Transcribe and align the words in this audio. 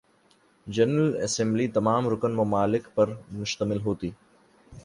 general 0.67 1.11
assembly 1.23 1.67
تمام 1.67 2.09
رکن 2.09 2.31
ممالک 2.35 2.83
پر 2.95 3.07
مشتمل 3.31 3.81
ہوتی 3.81 4.07
ہے 4.07 4.13